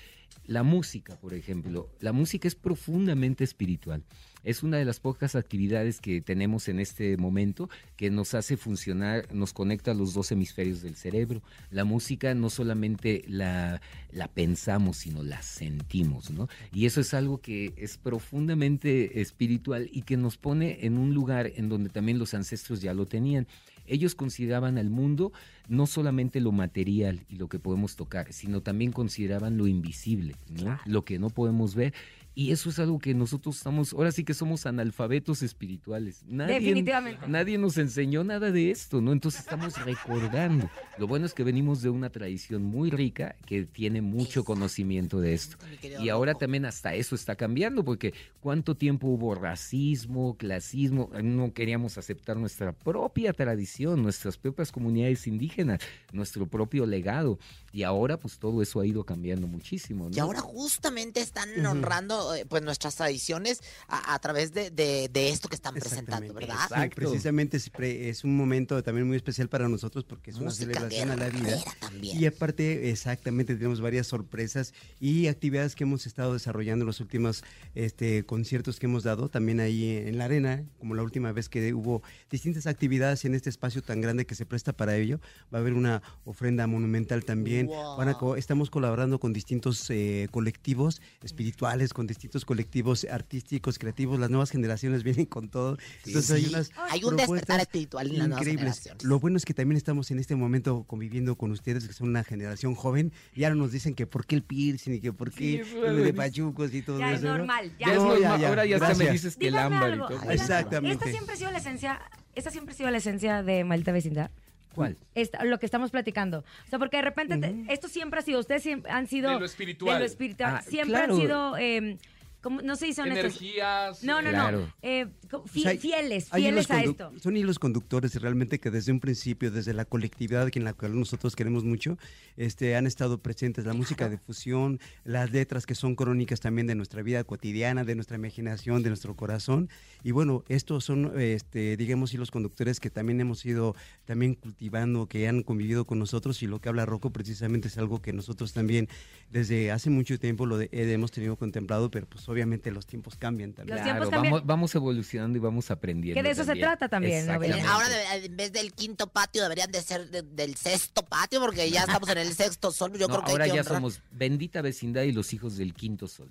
[0.45, 4.05] la música, por ejemplo, la música es profundamente espiritual.
[4.47, 9.27] Es una de las pocas actividades que tenemos en este momento que nos hace funcionar,
[9.35, 11.43] nos conecta a los dos hemisferios del cerebro.
[11.73, 13.81] La música no solamente la,
[14.13, 16.49] la pensamos, sino la sentimos, ¿no?
[16.73, 21.51] Y eso es algo que es profundamente espiritual y que nos pone en un lugar
[21.57, 23.49] en donde también los ancestros ya lo tenían.
[23.89, 25.33] Ellos consideraban al mundo
[25.69, 30.79] no solamente lo material y lo que podemos tocar, sino también consideraban lo invisible, ¿no?
[30.87, 31.95] lo que no podemos ver.
[32.39, 36.23] Y eso es algo que nosotros estamos, ahora sí que somos analfabetos espirituales.
[36.27, 37.27] Nadie, Definitivamente.
[37.27, 39.13] Nadie nos enseñó nada de esto, ¿no?
[39.13, 40.69] Entonces estamos recordando.
[40.99, 45.33] Lo bueno es que venimos de una tradición muy rica que tiene mucho conocimiento de
[45.33, 45.57] esto.
[45.99, 51.97] Y ahora también hasta eso está cambiando, porque cuánto tiempo hubo racismo, clasismo, no queríamos
[51.97, 55.81] aceptar nuestra propia tradición, nuestras propias comunidades indígenas,
[56.13, 57.39] nuestro propio legado.
[57.73, 60.11] Y ahora pues todo eso ha ido cambiando muchísimo.
[60.11, 60.17] ¿no?
[60.17, 65.29] Y ahora justamente están honrando eh, pues nuestras tradiciones a, a través de, de- de
[65.31, 66.57] esto que están presentando, ¿verdad?
[66.69, 70.47] Sí, precisamente es, pre- es un momento también muy especial para nosotros porque es una
[70.47, 71.59] Música celebración a la vida.
[71.81, 72.21] también.
[72.21, 77.45] Y aparte, exactamente, tenemos varias sorpresas y actividades que hemos estado desarrollando en los últimos
[77.75, 81.73] este, conciertos que hemos dado, también ahí en la arena, como la última vez que
[81.75, 85.21] hubo distintas actividades en este espacio tan grande que se presta para ello.
[85.55, 87.69] Va a haber una ofrenda monumental también.
[87.97, 94.19] Van a estamos colaborando con distintos eh, colectivos espirituales, con distintos colectivos artísticos, creativos.
[94.19, 95.79] Las nuevas generaciones vienen con todo.
[96.05, 96.51] Entonces hay Sí.
[96.51, 98.89] unas Hay un despertar espiritual en las increíbles.
[99.03, 102.25] Lo bueno es que también estamos en este momento conviviendo con ustedes, que son una
[102.25, 103.13] generación joven.
[103.35, 105.95] Y ahora nos dicen que por qué el piercing y que por qué Sí, bueno,
[105.97, 107.29] de es- pachucos y todo Ya es eso.
[107.29, 107.39] ¿no?
[107.39, 109.13] normal, ya Ya es No, normal, ahora ya hasta me Gracias.
[109.13, 110.31] dices que el ámbar y todo.
[110.31, 110.95] Exactamente.
[111.05, 112.01] Esta siempre ha sido la esencia,
[112.35, 114.31] esta siempre ha sido la esencia de Maldita Vecindad.
[114.77, 114.97] ¿Cuál?
[115.17, 116.39] Esta- lo que estamos platicando.
[116.67, 119.41] O sea, porque de repente te- esto siempre ha sido, ustedes siempre han sido De
[119.41, 119.95] lo espiritual.
[119.95, 120.55] de lo espiritual.
[120.57, 121.15] Ah, siempre claro.
[121.15, 121.99] han sido, eh,
[122.47, 123.41] como- no se son estos.
[123.41, 124.05] Energías.
[124.05, 124.61] No, no, Claro.
[124.61, 124.73] no.
[124.83, 127.13] eh, Pues fieles, hay fieles hilos a esto.
[127.21, 130.97] Son hilos conductores realmente que desde un principio, desde la colectividad que en la cual
[130.97, 131.99] nosotros queremos mucho,
[132.37, 133.65] este, han estado presentes.
[133.67, 137.97] La música de fusión, las letras que son crónicas también de nuestra vida cotidiana, de
[137.97, 139.69] nuestra imaginación, de nuestro corazón.
[140.05, 145.27] Y bueno, estos son, este, digamos, hilos conductores que también hemos ido también cultivando, que
[145.27, 146.41] han convivido con nosotros.
[146.45, 148.89] Y lo que habla Rocco precisamente es algo que nosotros también
[149.31, 153.17] desde hace mucho tiempo lo de- eh, hemos tenido contemplado, pero pues obviamente los tiempos
[153.17, 153.77] cambian también.
[153.77, 154.33] Los Claro, tiempos cambian.
[154.35, 156.19] vamos, vamos evolucionando y vamos aprendiendo.
[156.21, 157.29] Que de eso se trata también.
[157.31, 161.81] Ahora en vez del quinto patio deberían de ser de- del sexto patio porque ya
[161.81, 162.93] estamos en el sexto sol.
[162.93, 163.77] Yo No, creo que ahora hay que ya honrar.
[163.79, 166.31] somos bendita vecindad y los hijos del quinto sol.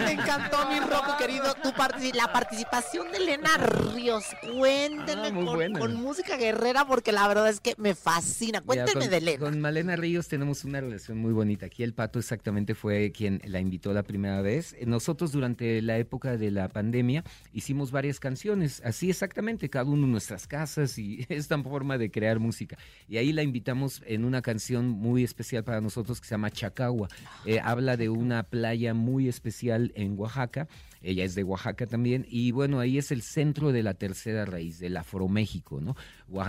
[0.00, 0.16] ¡Ay!
[0.16, 1.54] Me encantó mi Rocco querido.
[1.62, 4.24] Tu partici- la participación de Elena Ríos.
[4.58, 8.60] Cuéntenme Ah, con, música guerrera porque la verdad es que me fascina.
[8.60, 9.38] Mira, Cuéntenme con, de Elena.
[9.38, 11.66] Con Malena Ríos tenemos una relación muy bonita.
[11.66, 14.74] Aquí el Pato exactamente fue quien la invitó la primera vez.
[14.86, 20.12] Nosotros durante la época de la pandemia hicimos varias canciones, así exactamente, cada uno en
[20.12, 22.76] nuestras casas y esta forma de crear música.
[23.08, 27.08] Y ahí la invitamos en una canción muy especial para nosotros que se llama Chacagua.
[27.44, 30.68] Eh, habla de una playa muy especial en Oaxaca.
[31.02, 32.26] Ella es de Oaxaca también.
[32.28, 35.96] Y bueno, ahí es el centro de la tercera raíz, del Afroméxico, ¿no?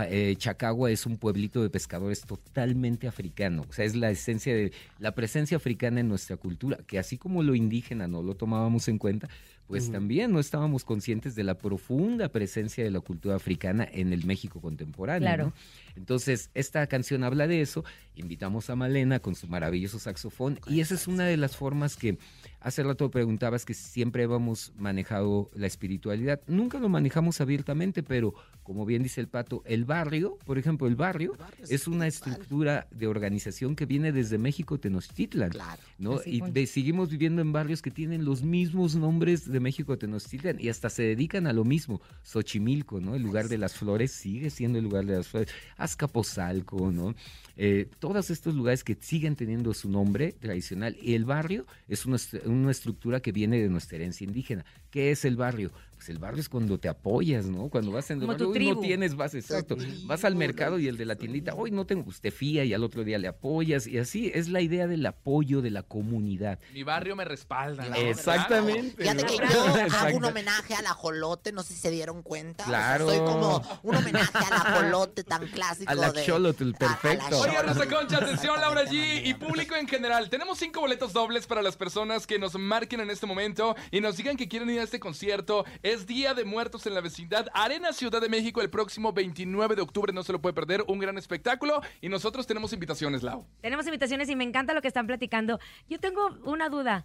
[0.08, 3.64] Eh, Chacagua es un pueblito de pescadores totalmente africano.
[3.68, 7.42] O sea, es la esencia de la presencia africana en nuestra cultura, que así como
[7.42, 9.28] lo indígena no lo tomábamos en cuenta,
[9.68, 14.24] pues también no estábamos conscientes de la profunda presencia de la cultura africana en el
[14.24, 15.26] México contemporáneo.
[15.28, 15.44] Claro.
[15.46, 15.52] ¿no?
[15.94, 17.84] Entonces, esta canción habla de eso.
[18.14, 20.58] Invitamos a Malena con su maravilloso saxofón.
[20.66, 22.18] Y esa es una de las formas que
[22.60, 26.40] hace rato preguntabas que siempre hemos manejado la espiritualidad.
[26.46, 30.94] Nunca lo manejamos abiertamente, pero como bien dice el pato, el barrio, por ejemplo, el
[30.96, 31.36] barrio,
[31.68, 35.50] es una estructura de organización que viene desde México Tenochtitlan.
[35.50, 35.82] Claro.
[35.98, 36.20] ¿no?
[36.24, 40.68] Y de- seguimos viviendo en barrios que tienen los mismos nombres de México Tenochtitlan y
[40.68, 42.00] hasta se dedican a lo mismo.
[42.22, 43.14] Xochimilco, ¿no?
[43.14, 45.50] El lugar de las flores sigue siendo el lugar de las flores.
[45.76, 47.14] Azcapotzalco, ¿no?
[47.60, 50.96] Eh, todos estos lugares que siguen teniendo su nombre tradicional.
[51.02, 54.64] Y el barrio es una, una estructura que viene de nuestra herencia indígena.
[54.90, 55.72] ¿Qué es el barrio?
[55.96, 57.68] Pues el barrio es cuando te apoyas, ¿no?
[57.70, 58.80] Cuando vas en el barrio, tu "Uy, no tribu".
[58.82, 59.76] tienes, vas exacto.
[60.04, 62.84] Vas al mercado y el de la tiendita, hoy no tengo, te fía y al
[62.84, 63.88] otro día le apoyas.
[63.88, 66.60] Y así es la idea del apoyo de la comunidad.
[66.72, 67.84] Mi barrio me respalda.
[67.88, 67.96] ¿no?
[67.96, 68.94] Exactamente.
[69.02, 69.28] Fíjate ¿no?
[69.28, 69.64] que yo
[69.98, 72.62] hago un homenaje al ajolote, no sé si se dieron cuenta.
[72.62, 73.08] O sea, Claro.
[73.08, 76.24] soy como un homenaje al ajolote tan clásico A la de...
[76.28, 77.42] La perfecto.
[77.88, 80.28] Concha, atención, Laura G y público en general.
[80.28, 84.16] Tenemos cinco boletos dobles para las personas que nos marquen en este momento y nos
[84.16, 85.64] digan que quieren ir a este concierto.
[85.82, 89.82] Es Día de Muertos en la vecindad Arena Ciudad de México el próximo 29 de
[89.82, 90.12] octubre.
[90.12, 90.84] No se lo puede perder.
[90.86, 91.80] Un gran espectáculo.
[92.00, 93.46] Y nosotros tenemos invitaciones, Lau.
[93.62, 95.58] Tenemos invitaciones y me encanta lo que están platicando.
[95.88, 97.04] Yo tengo una duda.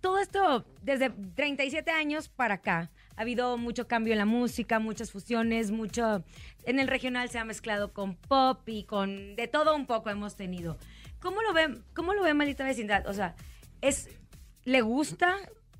[0.00, 5.10] Todo esto, desde 37 años para acá, ha habido mucho cambio en la música, muchas
[5.10, 6.24] fusiones, mucho...
[6.64, 9.36] En el regional se ha mezclado con pop y con...
[9.36, 10.78] De todo un poco hemos tenido.
[11.20, 13.06] ¿Cómo lo ve, cómo lo ve Maldita Vecindad?
[13.06, 13.34] O sea,
[13.80, 14.08] es...
[14.64, 15.36] ¿Le gusta?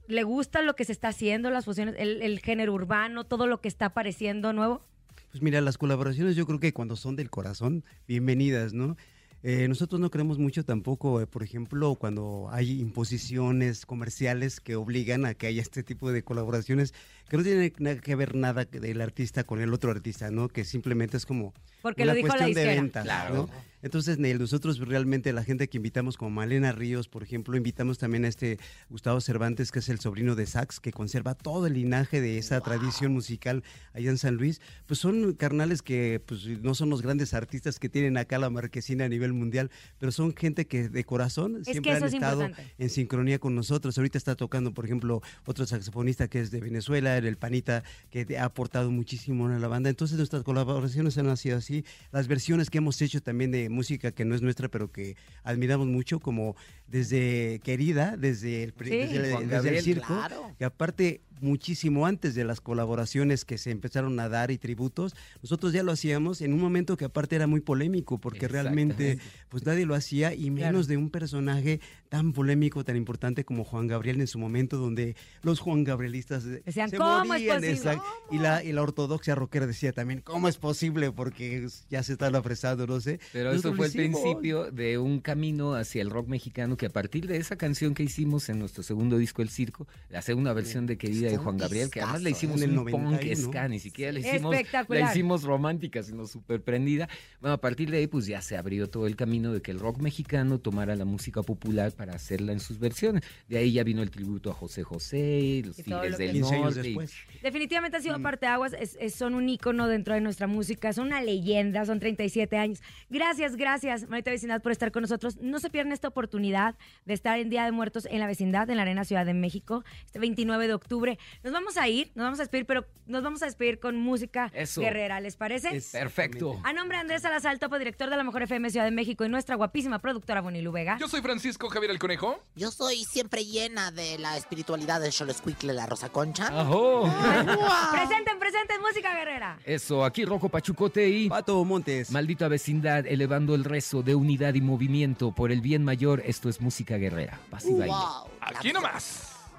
[0.08, 3.60] ¿Le gusta lo que se está haciendo, las fusiones, el, el género urbano, todo lo
[3.60, 4.84] que está apareciendo nuevo?
[5.30, 8.96] Pues mira, las colaboraciones yo creo que cuando son del corazón, bienvenidas, ¿no?
[9.44, 15.24] Eh, nosotros no creemos mucho tampoco, eh, por ejemplo, cuando hay imposiciones comerciales que obligan
[15.24, 16.94] a que haya este tipo de colaboraciones,
[17.32, 20.48] que no tiene nada que ver nada del artista con el otro artista, ¿no?
[20.50, 22.82] Que simplemente es como Porque una lo dijo la cuestión de disquera.
[22.82, 23.34] venta, Claro.
[23.34, 23.72] ¿no?
[23.80, 28.24] Entonces, Neil, nosotros realmente la gente que invitamos, como Malena Ríos, por ejemplo, invitamos también
[28.24, 28.58] a este
[28.90, 32.60] Gustavo Cervantes, que es el sobrino de Sax, que conserva todo el linaje de esa
[32.60, 34.60] tradición musical allá en San Luis.
[34.86, 39.06] Pues son carnales que pues, no son los grandes artistas que tienen acá la marquesina
[39.06, 39.68] a nivel mundial,
[39.98, 42.74] pero son gente que de corazón siempre han es estado importante.
[42.78, 43.98] en sincronía con nosotros.
[43.98, 48.44] Ahorita está tocando, por ejemplo, otro saxofonista que es de Venezuela, el Panita, que ha
[48.44, 49.90] aportado muchísimo a la banda.
[49.90, 51.84] Entonces nuestras colaboraciones han sido así.
[52.10, 55.86] Las versiones que hemos hecho también de música que no es nuestra, pero que admiramos
[55.86, 56.56] mucho, como
[56.86, 58.90] desde Querida, desde el, Sí.
[58.90, 60.54] desde desde el circo, claro.
[60.58, 65.72] que aparte muchísimo antes de las colaboraciones que se empezaron a dar y tributos, nosotros
[65.72, 69.18] ya lo hacíamos en un momento que aparte era muy polémico, porque realmente
[69.48, 73.86] pues nadie lo hacía y menos de un personaje tan polémico, tan importante como Juan
[73.86, 77.70] Gabriel en su momento, donde los Juan Gabrielistas Decían, se "¿Cómo es morían", posible?
[77.76, 78.04] exacto.
[78.30, 81.10] Y la, y la ortodoxia rockera decía también, ¿cómo es posible?
[81.12, 83.18] Porque ya se están apresando, no sé.
[83.32, 87.26] Pero eso fue el principio de un camino hacia el rock mexicano que a partir
[87.26, 90.98] de esa canción que hicimos en nuestro segundo disco El Circo, hacer una versión de
[90.98, 93.48] Querida de Juan Gabriel, que además le discazo, hicimos en el un punk 91.
[93.50, 94.54] ska, ni siquiera le hicimos,
[94.88, 97.08] la hicimos romántica, sino súper prendida.
[97.40, 99.78] Bueno, a partir de ahí pues ya se abrió todo el camino de que el
[99.80, 103.22] rock mexicano tomara la música popular para hacerla en sus versiones.
[103.48, 106.88] De ahí ya vino el tributo a José José, los Tigres del 15 años Norte.
[106.90, 106.98] y-.
[107.42, 108.22] Definitivamente ha sido Mm.
[108.22, 112.56] parteaguas, es, es- son un ícono dentro de nuestra música, son una leyenda, son 37
[112.56, 112.80] años.
[113.10, 115.36] Gracias, gracias, Marita Vecindad, por estar con nosotros.
[115.40, 116.74] No se pierdan esta oportunidad
[117.04, 119.84] de estar en Día de Muertos en la vecindad, en la Arena Ciudad de México,
[120.06, 121.18] este 29 de octubre.
[121.42, 124.50] Nos vamos a ir, nos vamos a despedir, pero nos vamos a despedir con música
[124.54, 124.80] Eso.
[124.80, 125.70] guerrera, ¿les parece?
[125.92, 126.60] Perfecto.
[126.64, 129.28] A nombre de Andrés Salazar, topo director de la Mejor FM Ciudad de México y
[129.28, 130.96] nuestra guapísima productora Bonilu Vega.
[130.98, 132.42] Yo soy Francisco Javier el Conejo.
[132.54, 136.46] Yo soy siempre llena de la espiritualidad de Xoloscuicle, la Rosa Concha.
[136.48, 137.02] Ajo.
[137.92, 139.58] Presenten, presenten música guerrera.
[139.64, 141.28] Eso, aquí Rojo Pachucote y...
[141.28, 142.10] Pato Montes.
[142.10, 146.22] Maldita vecindad, elevando el rezo de unidad y movimiento por el bien mayor.
[146.24, 147.38] Esto es música guerrera.
[147.50, 147.86] Paz y baile.
[147.86, 148.28] Wow.
[148.40, 149.31] Aquí nomás.